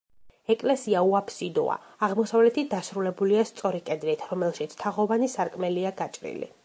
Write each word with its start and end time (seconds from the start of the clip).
ეკლესია 0.51 1.01
უაფსიდოა, 1.09 1.75
აღმოსავლეთით 2.07 2.71
დასრულებულია 2.71 3.43
სწორი 3.51 3.83
კედლით, 3.91 4.25
რომელშიც 4.33 4.75
თაღოვანი 4.81 5.31
სარკმელია 5.35 5.93
გაჭრილი. 6.01 6.51